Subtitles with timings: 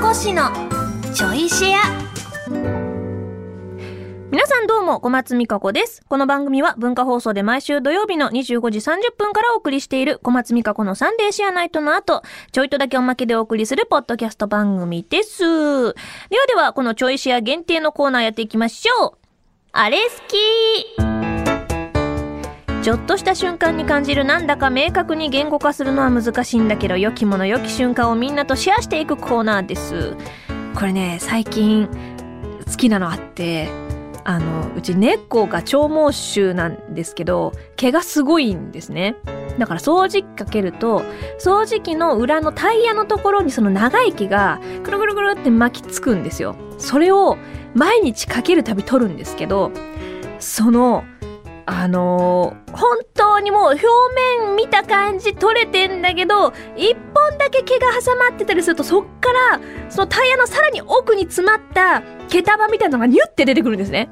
[0.00, 0.50] こ氏の
[1.12, 1.80] ちょいシェア
[4.30, 6.02] 皆さんどうも、小松美香子です。
[6.08, 15.42] この番組は文化放送で毎週土曜日の25時30分からお送りしている小松美香子のサンデーシェアナイトの後、ちょいとだけおまけでお送りするポッドキャスト番組です。
[15.42, 15.92] では
[16.48, 19.12] では、このちょいシェア限定のコーナーやっていきましょう。
[19.72, 20.10] あれ好
[21.26, 21.29] き
[22.82, 30.16] ちょっとした瞬間に感じるなんだか明確に言語化するのは難しいんだけど良きもの良き瞬間をみんなとシェアしていくコーナーです。
[30.74, 31.88] これね最近
[32.66, 33.68] 好きなのあって
[34.24, 39.16] あのうち猫が長毛種なんですけど毛がすごいんですね。
[39.58, 41.02] だから掃除機かけると
[41.38, 46.56] 掃除機の裏のタイヤのところにその長い毛がくるくるくるって巻きつくんですよ。
[46.78, 47.36] それを
[47.74, 49.70] 毎日かけるたび取るんですけど
[50.38, 51.04] その
[51.70, 53.86] あのー本当にもう表
[54.42, 64.08] 面見た感じ取れてんだけど一本だけ毛が挟まってたりするとそっからそのタイヤのさらに奥に詰まった毛束みたいなのがニュって出てくるんですね。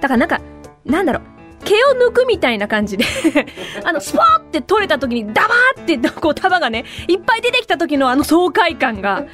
[0.00, 0.40] だからなんか
[0.84, 1.37] なんだろう。
[1.68, 3.04] 毛を抜くみたいな感じで
[3.84, 9.24] あのスポーって取れた時にダバーってこう束がねいっぱい出てきた時のあの爽快感が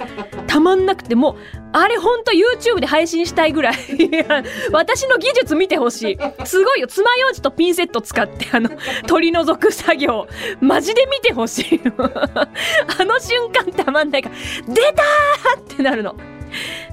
[0.46, 1.36] たまんなくてもう
[1.72, 3.74] あれほんと YouTube で配信したいぐらい
[4.72, 6.18] 私の技術見てほしい。
[6.44, 6.86] すごいよ。
[6.86, 8.70] 爪楊枝とピンセット使ってあの
[9.08, 10.28] 取り除く作業。
[10.60, 14.34] マジで見てほしい あの瞬間たまんないから
[14.72, 16.14] 出たーってなるの。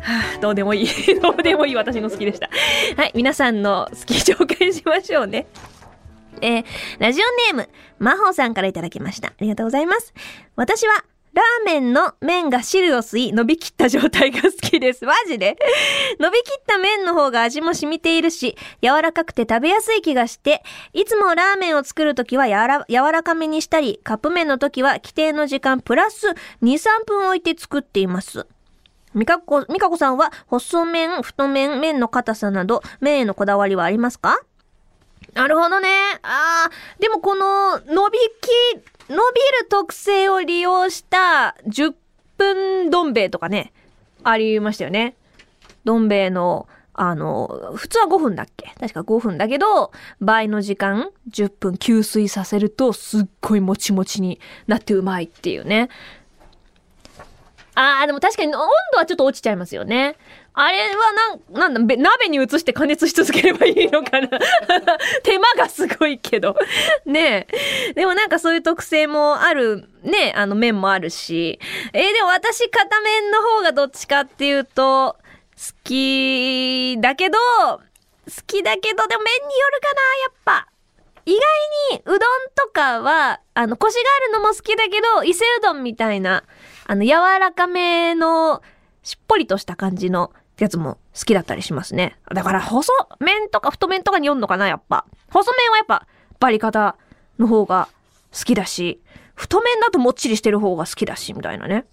[0.02, 0.88] はあ、どうでもいい。
[1.22, 2.50] どうでもいい私の好きでした。
[2.98, 5.48] はい、皆さんの好き紹介しましょうね。
[6.42, 6.66] えー
[7.00, 9.30] ラジオネーム、まほさんからいただきました。
[9.30, 10.14] ありがとうございます。
[10.56, 15.06] 私は、ラーメンの麺が汁を吸い、伸びきった状態が好きです。
[15.06, 15.58] マジで？
[16.20, 28.46] 伸びきった麺の方が味も染みているし、柔らかくて食べやすい気がして、いつもラーメンを作るときはやら柔らかめにしたり、カップ麺のときは規定の時間プラス2、3分置いて作っています。
[29.14, 34.40] みかこ、みかこさんは、細麺、太麺、麺の硬さなど、麺へのこだわりはありますか？
[35.34, 35.90] なるほどね。
[36.24, 41.94] ああ、でもこの、伸びき、伸びる特性を利用した、10
[42.38, 43.74] 分どん兵衛とかね、
[44.24, 45.16] ありましたよね。
[45.84, 48.74] どん兵衛の、あの、普通は5分だっけ？
[48.80, 55.90] 確か5分だけど、倍の時間、10分吸水させると、すっごいもちもちになってうまいっていうね。
[57.76, 60.18] あー、でも確かに温度はちょっと落ちちゃいますよね。
[60.54, 61.14] あれは
[61.58, 64.28] なん、なんだ、鍋に移して加熱し続ければいいのかな
[65.24, 66.58] 手間がすごいけど。
[67.06, 67.48] ね
[67.88, 67.94] え。
[67.94, 71.60] でもなんかそういう特性もある、ねあの麺もあるし。
[71.94, 75.16] えーでも私片面の方がどっちかっていうと、
[75.56, 77.81] 好きだけど、好
[78.48, 80.68] きだけど、でも麺によるかな、やっぱ。
[81.26, 82.20] 意外にうどん
[82.56, 86.44] とかは、あの、コシがあるのも好きだけど、伊勢うどんみたいな、
[86.91, 88.62] あの、柔らかめの、
[89.02, 92.19] しっぽりとした感じのやつも好きだったりしますね。
[92.35, 92.91] だから、細
[93.22, 95.06] 麺とか太麺とかによんのかな、やっぱ。
[95.31, 96.06] 細麺はやっぱ、
[96.41, 96.97] バリ方
[97.40, 97.88] の方が
[98.38, 99.01] 好きだし、
[99.35, 101.85] 太麺だともっちりしてる方が好きだし、みたいなね。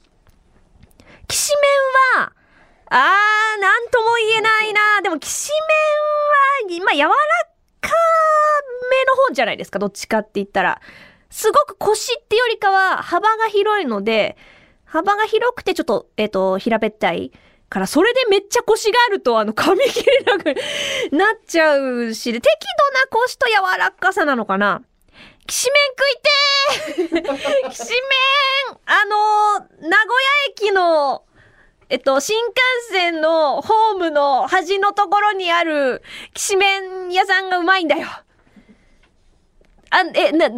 [1.29, 1.53] きし
[2.17, 2.33] めんは、
[2.87, 5.01] あー、なんとも言えないな。
[5.01, 5.49] でも、きし
[6.67, 7.95] めんは、まあ、柔らか
[8.91, 10.81] めの方じゃないですか、どっちかって言ったら。
[11.31, 14.37] すごく腰ってよりかは幅が広いので、
[14.89, 17.31] 幅が広くてちょっと、えっ、と、平べったい
[17.69, 20.55] から、それでめっちゃ腰があると、あの、 噛み切れなく
[21.13, 22.49] なっちゃうし、適度
[22.99, 24.83] な腰と柔らかさなのかな。
[25.47, 29.97] きしめん食いてー きしめんあのー名古屋
[30.51, 31.25] 駅の、
[31.89, 32.61] えっと、新幹
[32.91, 36.03] 線のホームの端のところにある、
[36.35, 38.09] きしめん屋さんがうまいんだよ。
[39.91, 40.49] あ、え、な、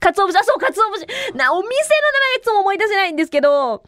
[0.00, 1.06] かつお節、あ、そう、かつお節。
[1.34, 3.82] な、お店の名前いつも思い出せないんですけど、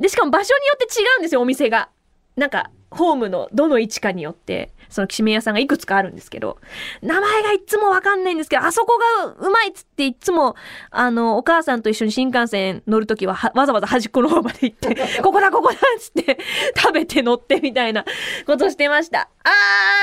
[0.00, 1.88] で、しかも場所によって違うんですよ、お店が。
[2.36, 6.58] なんか、ホームのどの位置かによって、そのきしめん屋さんがいくつかあるんですけど、
[7.02, 10.54] 名前がいつもわかんないんですけど、あそこがうまいっつっていつも、
[10.90, 16.38] あの、お母さんと一緒に新幹線乗るときは、わざわざ端っこの方まで行って、 ここだここだっつって、
[16.76, 18.04] 食べて乗ってみたいな
[18.46, 19.28] ことしてました。
[19.42, 19.50] あ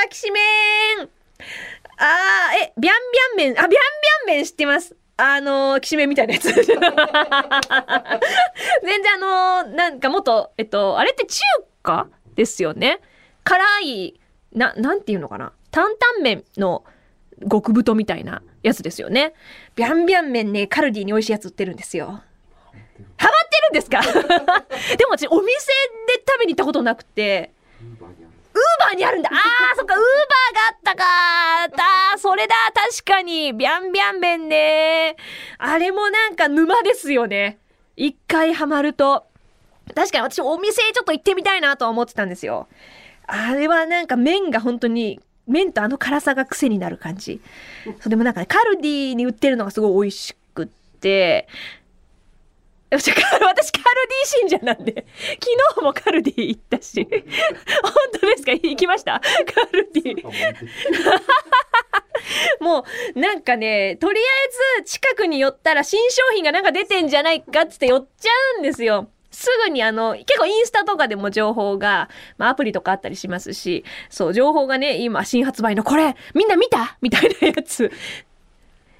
[0.06, 0.44] ー、きしめん
[1.02, 3.80] あー、え、ビャンビャン麺、あ、ビャンビャン
[4.38, 4.96] 麺知ってます。
[5.26, 6.52] あのー、きしめんみたいなやつ。
[6.54, 6.78] 全然
[9.16, 11.42] あのー、なんかもっと、えっと、あれって中
[11.82, 13.00] 華ですよね。
[13.46, 14.20] 辛い、
[14.54, 15.54] な、なんていうのかな。
[15.72, 16.84] 担々麺の
[17.50, 19.34] 極太みたいなやつですよね。
[19.76, 22.06] ビャンビャン麺ね、カルディに美味しいやつ売ってるんですよ。
[22.08, 24.02] ハマってるんですか？
[24.98, 27.54] でも私、お店で食べに行ったことなくて、
[28.54, 35.16] ウーバーにあるんだあー、そっか、ウーバーがあったかだそれだ確かにビャンビャン麺ね
[35.58, 37.58] あれもなんか沼ですよね。
[37.96, 39.26] 一回ハマると。
[39.96, 42.68] 確かに私お店ちょっと行ってみたいなと思ってたんですよ。
[43.28, 47.42] あれはなんか麺が本当に、麺とあの辛さが癖になる感じ。
[48.06, 51.48] でもなんかね、カルディに売ってるのがすごい美味しくって、
[52.94, 55.06] 私カルディ信者なんで、
[55.42, 55.48] 昨
[55.80, 57.08] 日もカルディ行ったし。
[57.84, 58.52] 本当ですか？
[58.52, 59.20] 行きました？
[59.20, 60.24] カルディ。
[62.60, 62.86] も
[63.16, 64.24] う、なんかね、とりあ
[64.80, 69.10] えず近くに寄ったら新商品がなんか出てんじゃないかっつって寄っちゃうんですよ。
[69.32, 76.98] すぐにあの、結構インスタとかでも情報が、まあアプリとかあったりしますし、そう、情報がね、今新発売のこれ、みんな見た？
[77.02, 77.92] みたいなやつ。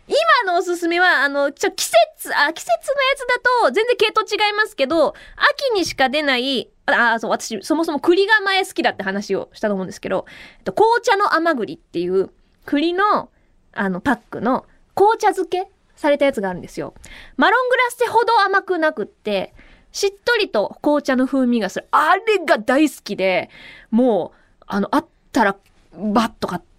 [0.08, 3.20] 今のおすすめは、あの、ちょ、季節、あ、季節のやつ
[3.64, 10.26] だと全然系統違いますけど、秋にしか出ない、あ、そう、私、そもそも栗が前好きだって話をしたと思うんですけど、
[10.58, 12.32] えっと、紅茶の甘栗っていう、
[12.66, 13.30] 栗の、
[13.74, 14.66] あの、パックの
[14.96, 16.94] 紅茶漬けされたやつがあるんですよ。
[17.38, 19.54] マロングラッセほど甘くなくって、
[19.94, 21.88] しっとりと紅茶の風味がする。
[21.92, 23.50] あれが大好きで、
[23.90, 25.56] もう、あの、あったら、
[25.94, 26.73] バッと買って、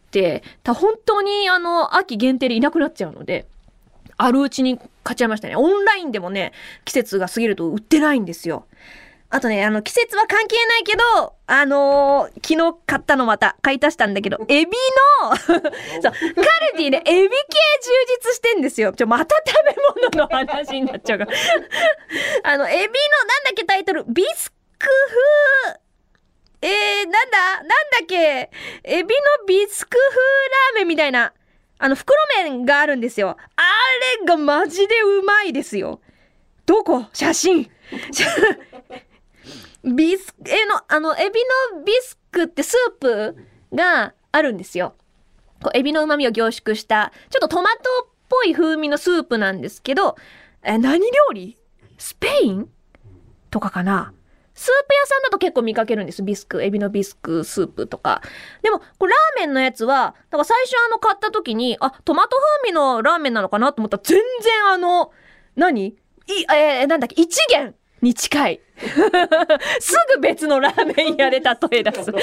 [0.65, 3.47] 本当にあの、秋限定でいなくなっちゃうので、
[4.17, 5.57] あるうちに買っちゃいましたね。
[5.57, 6.53] オンラインでもね、
[6.85, 8.67] 季節が過ぎると売ってないんですよ。
[9.31, 14.71] あとね、あの、季節は関係ないけど、あのー昨日買ったのまた買い足したんだけど、 エビ
[15.23, 16.13] の、 そう、カル
[16.77, 17.35] ディでエビ系
[17.83, 17.91] 充
[18.29, 18.93] 実してんですよ。
[18.93, 21.33] ちょ、また食べ物の話になっちゃうから。
[22.45, 22.95] あの、エビの、なんだ
[23.51, 24.89] っけタイトル、ビスク
[25.67, 25.81] 風、
[26.67, 27.57] えー、なんだ？
[27.59, 28.51] なんだっけ？
[28.85, 31.35] エビのビスク風ラーメンみたいな、
[31.79, 33.37] あの、袋麺があるんですよ。
[33.57, 33.63] あ
[34.23, 36.01] れがマジでうまいですよ。
[36.65, 37.05] どこ？
[37.13, 37.71] 写真。
[39.85, 41.41] ビス、えの、あの、エビ
[41.75, 43.37] のビスクってスープ
[43.75, 44.95] があるんですよ。
[45.63, 50.17] こうエビの旨味を凝縮した、ちょっとトマトっぽい風味のスープなんですけど、
[50.63, 51.59] え、何料理？
[51.99, 52.71] スペイン？
[53.51, 54.15] とかかな。
[54.55, 56.23] スープ屋さんだと結構見かけるんです。
[56.23, 58.23] ビスク、エビのビスクスープとか。
[58.63, 65.13] でも、これラーメンのやつは、だから最初あの買った時に、あ、トマト風味のラーメンなのかなと思ったら全然あの、
[65.57, 65.87] 何？
[65.87, 65.97] い、
[66.55, 68.61] えーなんだっけ、一元に近い。
[69.81, 72.11] すぐ別のラーメン屋で例え出す。
[72.13, 72.21] ま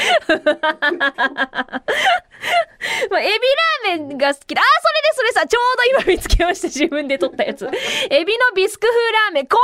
[3.18, 3.32] あ、エビ
[3.90, 4.62] ラーメンが好きだ。
[4.62, 6.68] あ、それでそれさ、ちょうど今見つけました。
[6.68, 7.66] 自分で撮ったやつ。
[8.10, 9.48] エビのビスク風ラーメン。
[9.48, 9.64] これ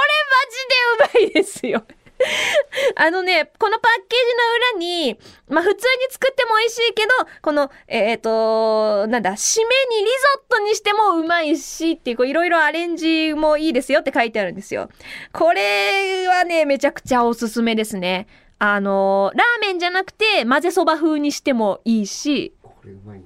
[1.20, 1.84] マジでうまいですよ。
[2.96, 5.20] あのね、このパッケージの裏に、
[5.50, 7.10] まあ普通に作っても美味しいけど、
[7.42, 14.90] この、えっ、と、なんだ、締めにリゾットにしてもうまいしっていう、こういろいろアレンジもいいですよって書いてあるんですよ。
[15.34, 18.28] これはね、めちゃくちゃおすすめですね。
[18.60, 23.26] あのラーメンじゃなくて混ぜそば風にしてもいいし、これうまいね。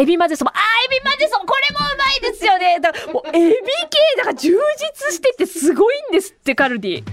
[0.00, 0.52] エビ混ぜそば。
[0.54, 1.44] あ、エビ混ぜそば。
[1.44, 2.80] これもうまいですよね。
[2.80, 7.04] だからもうエビ系、だから充実しててすごいんですって、カルディ。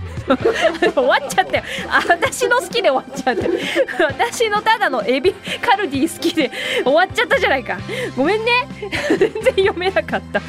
[0.93, 1.63] 終わっちゃったよ。
[2.07, 3.47] 私の好きで終わっちゃった。
[4.05, 6.49] 私のただのエビ、カルディ好きで
[6.83, 7.77] 終わっちゃったじゃないか。
[8.15, 8.51] ごめんね。
[9.17, 10.41] 全然読めなかった。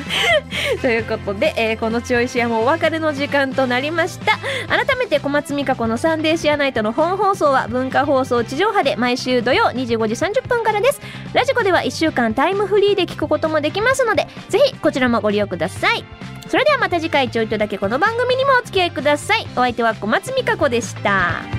[0.81, 4.37] ということで、えーこのちおいしやもお別れの時間となりました。
[4.69, 11.01] 改めて小松美香子のサンデーシアナイトの本放送は文化放送地上波で毎週土曜25時30分からです。
[11.33, 16.05] ラジコでは1週間間タイムフリーで聞くこともできますので、ぜひこちらもご利用ください。
[16.49, 19.47] それではまた次回ちょいとだけこの番組にもお付き合いください。
[19.53, 21.58] お相手は小松美香子でした。